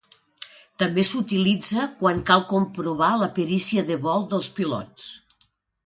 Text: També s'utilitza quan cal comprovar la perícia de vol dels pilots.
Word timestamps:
També 0.83 1.03
s'utilitza 1.09 1.85
quan 2.01 2.23
cal 2.31 2.43
comprovar 2.55 3.13
la 3.25 3.31
perícia 3.39 3.87
de 3.91 4.03
vol 4.09 4.29
dels 4.33 4.53
pilots. 4.61 5.11